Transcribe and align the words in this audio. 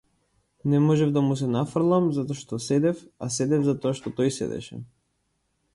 Не 0.71 0.77
можев 0.85 1.11
да 1.17 1.21
му 1.25 1.35
се 1.41 1.49
нафрлам, 1.55 2.07
зашто 2.17 2.59
седев, 2.69 3.05
а 3.27 3.31
седев 3.37 3.69
затоа 3.69 3.99
што 4.03 4.17
тој 4.21 4.35
седеше. 4.41 4.81